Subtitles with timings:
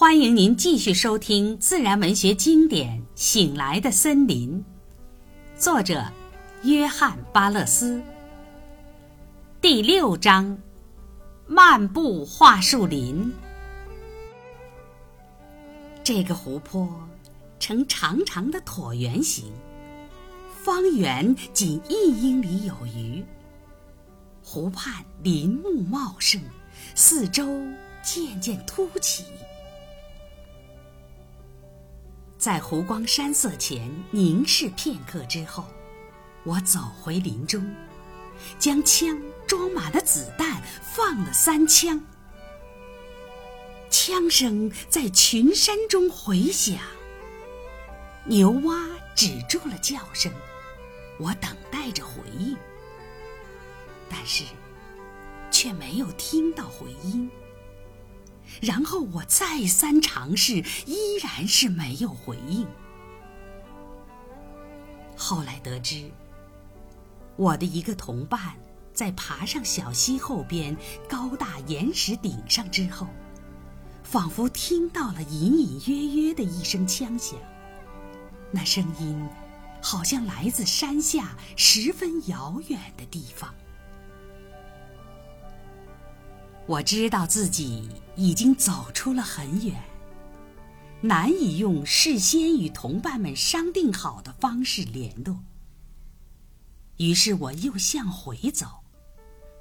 [0.00, 4.64] 欢迎您继续收听自然文学经典《醒来的森林》，
[5.62, 6.02] 作者
[6.62, 8.02] 约翰·巴勒斯。
[9.60, 10.56] 第六章：
[11.46, 13.30] 漫步桦树林。
[16.02, 16.88] 这个湖泊
[17.58, 19.52] 呈长长的椭圆形，
[20.64, 23.22] 方圆仅一英里有余。
[24.42, 26.40] 湖畔林木茂盛，
[26.94, 27.44] 四周
[28.02, 29.24] 渐渐凸起。
[32.40, 35.66] 在湖光山色前凝视片刻之后，
[36.42, 37.62] 我走回林中，
[38.58, 42.02] 将枪装满了子弹放了三枪。
[43.90, 46.78] 枪声在群山中回响，
[48.24, 50.32] 牛蛙止住了叫声，
[51.18, 52.56] 我等待着回应，
[54.08, 54.44] 但是
[55.50, 57.30] 却没有听到回音。
[58.60, 62.66] 然后我再三尝试，依然是没有回应。
[65.16, 66.10] 后来得知，
[67.36, 68.54] 我的一个同伴
[68.92, 70.76] 在爬上小溪后边
[71.08, 73.06] 高大岩石顶上之后，
[74.02, 77.38] 仿佛听到了隐隐约约的一声枪响，
[78.50, 79.28] 那声音
[79.80, 83.54] 好像来自山下十分遥远的地方。
[86.70, 89.74] 我知道自己已经走出了很远，
[91.00, 95.36] 难以用事先与同伴们商定好的方式联络。
[96.98, 98.68] 于是我又向回走，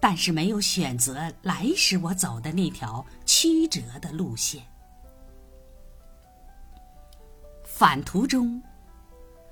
[0.00, 4.62] 但是没有选择来时我走的那条曲折的路线。
[7.64, 8.62] 返途中，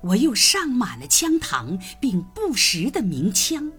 [0.00, 3.70] 我又上满了枪膛，并不时的鸣枪。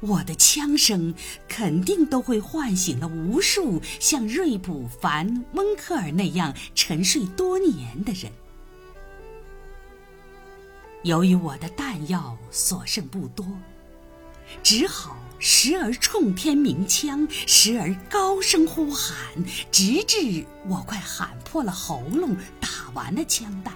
[0.00, 1.12] 我的枪声
[1.48, 8.30] 肯定都会唤醒了无数像瑞普·凡·温克尔那样沉睡多年的人。
[11.02, 13.44] 由于我的弹药所剩不多，
[14.62, 19.16] 只好时而冲天鸣枪，时而高声呼喊，
[19.72, 23.74] 直至我快喊破了喉咙，打完了枪弹。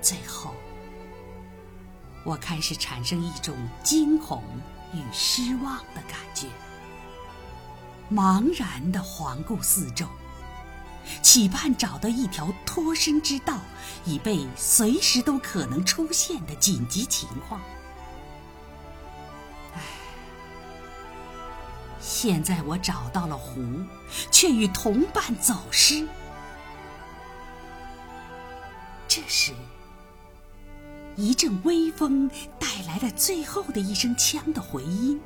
[0.00, 0.54] 最后。
[2.24, 4.42] 我开始产生一种惊恐
[4.94, 6.46] 与失望的感觉，
[8.10, 10.06] 茫然地环顾四周，
[11.20, 13.58] 期盼找到一条脱身之道，
[14.06, 17.60] 以备随时都可能出现的紧急情况。
[19.74, 19.82] 唉，
[22.00, 23.62] 现在我找到了湖，
[24.30, 26.08] 却与同伴走失。
[29.06, 29.52] 这时。
[31.16, 35.20] 一阵微风带来了最后的一声枪的回音，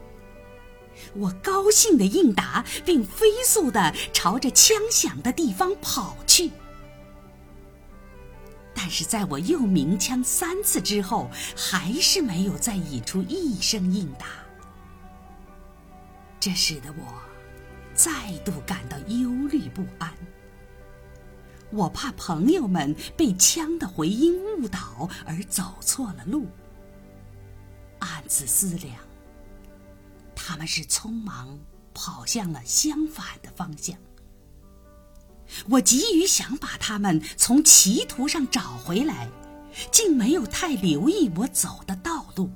[1.15, 6.51] 我高兴地应答，并飞速地朝着枪响的地方跑去。
[8.75, 14.27] 但是在我又鸣枪三次之后，还是没有再引出一声应答，
[16.39, 17.05] 这使得我
[17.95, 18.13] 再
[18.45, 20.13] 度感到忧虑不安。
[21.71, 26.47] 我怕朋友们被枪的回音误导而走错了路，
[27.99, 28.97] 暗自思量，
[30.35, 31.59] 他们是匆忙
[31.93, 33.97] 跑向了相反的方向。
[35.69, 39.29] 我急于想把他们从歧途上找回来，
[39.91, 42.51] 竟没有太留意我走的道路。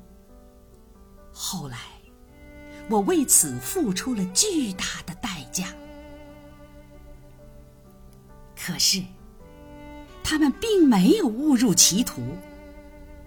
[1.33, 1.79] 后来，
[2.89, 5.69] 我为此付出了巨大的代价。
[8.65, 9.03] 可是，
[10.23, 12.23] 他们并没有误入歧途。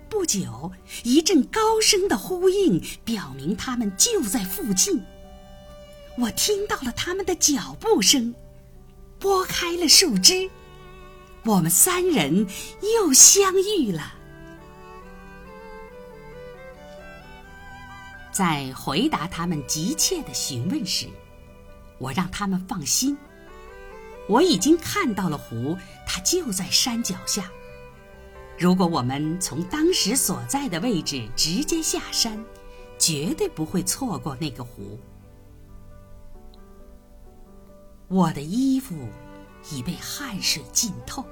[0.08, 0.72] 不久，
[1.04, 5.04] 一阵高声的呼应表明他们就在附近。
[6.18, 8.34] 我听到了他们的脚步声，
[9.20, 10.50] 拨开了树枝，
[11.44, 12.48] 我们三人
[12.96, 14.14] 又相遇了。
[18.32, 21.08] 在回答他们急切的询问时，
[21.98, 23.18] 我让他们放心。
[24.28, 27.50] 我已经看到了湖，它就在山脚下。
[28.58, 32.44] 如果我们从当时所在的位置直接下山，
[32.98, 35.00] 绝对不会错过那个湖。
[38.08, 38.96] 我的衣服
[39.72, 41.26] 已被汗水浸透，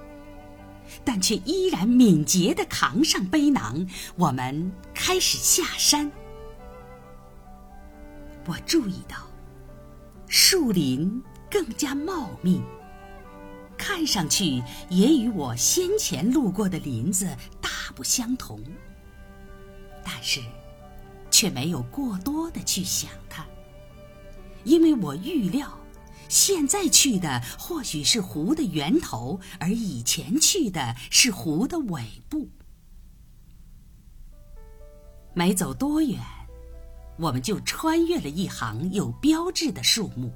[1.05, 3.87] 但却依然敏捷地扛上背囊。
[4.17, 6.11] 我们开始下山。
[8.45, 9.15] 我注意到，
[10.27, 12.61] 树林更加茂密。
[13.85, 17.27] 看上去也与我先前路过的林子
[17.59, 18.57] 大不相同，
[20.05, 20.39] 但是
[21.29, 23.45] 却没有过多的去想它，
[24.63, 25.77] 因为我预料
[26.29, 32.47] 现在去的或许是湖的源头，而以前去的是湖的尾部。
[35.33, 36.21] 没走多远，
[37.19, 40.33] 我们就穿越了一行有标志的树木。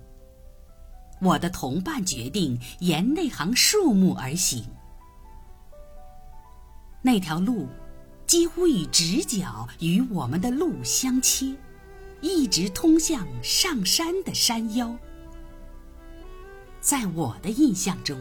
[1.20, 4.64] 我的同伴决定沿那行树木而行。
[7.02, 7.68] 那条路
[8.26, 11.56] 几乎与直角与我们的路相切，
[12.22, 14.96] 一直通向上山的山腰。
[16.82, 18.20] 在我的印象中，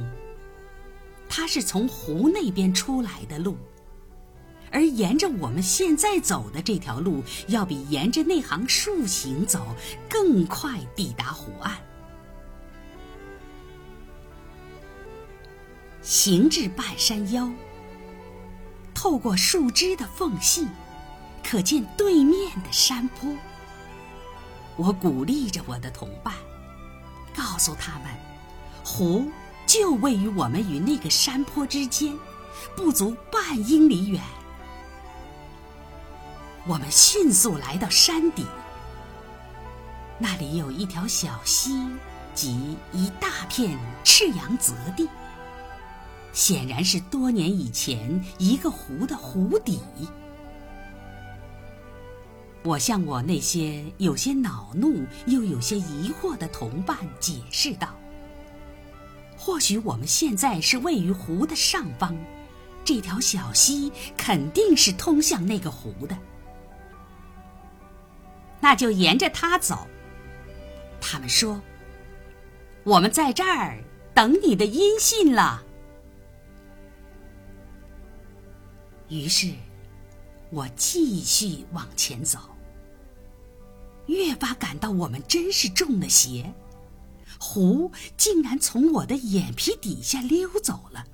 [1.28, 3.56] 它是从湖那边出来的路，
[4.70, 9.66] 而沿着我们现在走的这条路，要比沿着那行树行走
[10.08, 11.76] 更快抵达湖岸。
[16.06, 17.50] 行至半山腰，
[18.94, 20.68] 透过树枝的缝隙，
[21.42, 23.28] 可见对面的山坡。
[24.76, 26.32] 我鼓励着我的同伴，
[27.34, 28.04] 告诉他们。
[28.84, 29.28] 湖
[29.66, 32.16] 就位于我们与那个山坡之间，
[32.76, 34.22] 不足半英里远。
[36.68, 38.46] 我们迅速来到山顶，
[40.20, 41.84] 那里有一条小溪
[42.32, 45.08] 及一大片赤阳泽地，
[46.36, 49.80] 显然是多年以前一个湖的湖底。
[52.62, 57.88] 我向我那些有些恼怒又有些疑惑的同伴解释道。
[59.34, 62.14] 或许我们现在是位于湖的上方，
[62.84, 66.14] 这条小溪肯定是通向那个湖的。
[68.60, 69.86] 那就沿着它走。
[71.00, 71.58] 他们说
[72.84, 75.62] ：“我们在这儿等你的音信了。”
[79.08, 79.52] 于是，
[80.50, 82.38] 我继续往前走，
[84.06, 86.52] 越发感到我们真是中了邪。
[87.38, 91.04] 湖竟然从我的眼皮底下溜走了。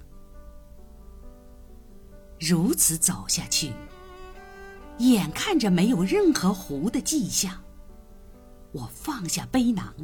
[2.38, 3.72] 如此走下去，
[4.98, 7.62] 眼看着没有任何湖的迹象，
[8.72, 9.94] 我放下背囊，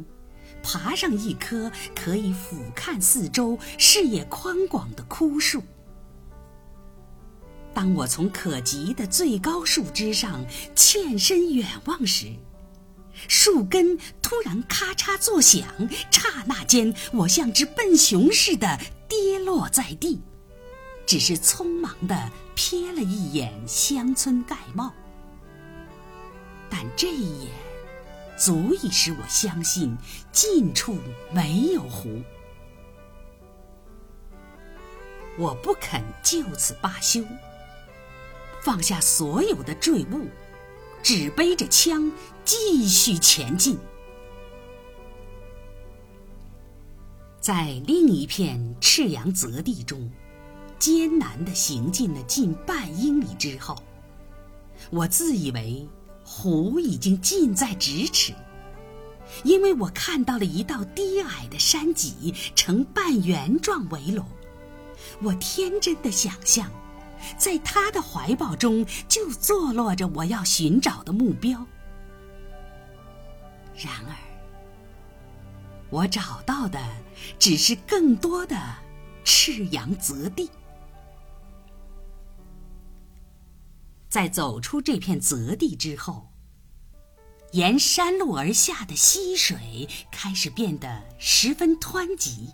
[0.61, 5.63] 爬上一棵可以俯瞰四周、视野宽广的枯树。
[7.79, 10.45] 当我从可及的最高树枝上
[10.75, 12.25] 欠身远望时，
[13.29, 15.65] 树根突然咔嚓作响，
[16.11, 18.77] 刹那间，我像只笨熊似的
[19.07, 20.21] 跌落在地，
[21.07, 24.93] 只是匆忙地瞥了一眼乡村盖帽。
[26.69, 27.51] 但这一眼，
[28.37, 29.97] 足以使我相信
[30.33, 30.97] 近处
[31.31, 32.21] 没有湖。
[35.37, 37.23] 我不肯就此罢休，
[38.63, 40.27] 放下所有的坠物。
[41.01, 42.11] 只背着枪
[42.43, 43.79] 继续前进，
[47.39, 50.11] 在另一片赤阳泽地中，
[50.77, 53.81] 艰难地行进了近半英里之后，
[54.89, 55.87] 我自以为
[56.25, 58.33] 湖已经近在咫尺，
[59.45, 64.25] 因为我看到了一道低矮的山脊呈半圆状围拢，
[65.23, 66.69] 我天真的想象。
[67.37, 71.65] 在他的怀抱中，就坐落着我要寻找的目标。
[73.75, 74.15] 然而，
[75.89, 76.79] 我找到的
[77.37, 78.57] 只是更多的
[79.23, 80.49] 赤阳泽地。
[84.09, 86.31] 在走出这片泽地之后，
[87.51, 92.53] 沿山路而下的溪水开始变得十分湍急，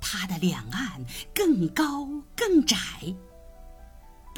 [0.00, 2.76] 它的两岸更高更窄。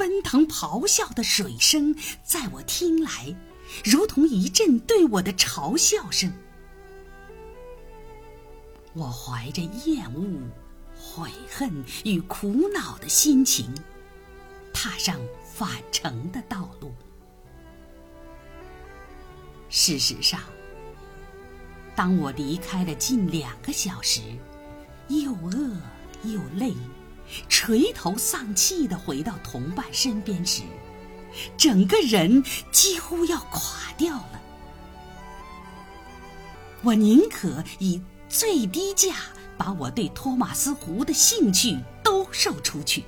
[0.01, 3.35] 奔腾咆哮的水声，在我听来，
[3.85, 6.33] 如同一阵对我的嘲笑声。
[8.93, 10.39] 我怀着厌恶、
[10.99, 11.71] 悔恨
[12.03, 13.71] 与苦恼的心情，
[14.73, 16.91] 踏上返程的道路。
[19.69, 20.39] 事实上，
[21.95, 24.19] 当我离开了近两个小时，
[25.09, 25.77] 又饿
[26.23, 26.73] 又累。
[27.47, 30.61] 垂头丧气地回到同伴身边时，
[31.57, 34.41] 整个人几乎要垮掉了。
[36.83, 39.15] 我宁可以最低价
[39.57, 43.03] 把我对托马斯湖的兴趣兜售出去。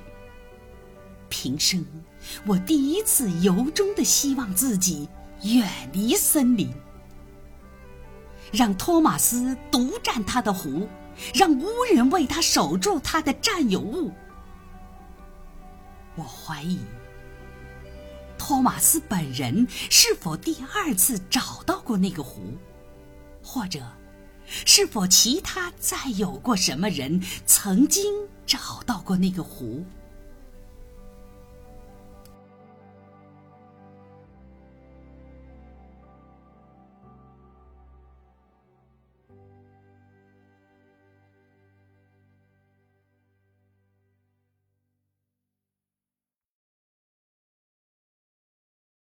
[1.28, 1.84] 平生
[2.46, 5.08] 我第一次由衷的希望自己
[5.42, 6.72] 远离森林，
[8.54, 10.88] 让托马斯独占他的湖。
[11.32, 14.10] 让无人为他守住他的占有物。
[16.16, 16.80] 我怀疑，
[18.36, 22.58] 托马斯本人是否第二次找到过那个湖，
[23.44, 23.80] 或者
[24.44, 28.12] 是否其他再有过什么人曾经
[28.44, 29.84] 找到过那个湖？